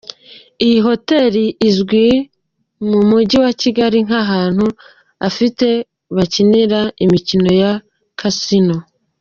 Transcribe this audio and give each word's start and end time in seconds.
Iyi 0.65 0.77
hotel 0.87 1.33
izwi 1.69 2.05
mu 2.89 2.99
Mujyi 3.09 3.37
wa 3.45 3.51
Kigali 3.61 3.97
nk’ahantu 4.05 4.65
abifite 5.23 5.67
bakinira 6.15 6.79
imikino 7.05 7.49
ya 7.61 7.71
Casino. 8.19 8.77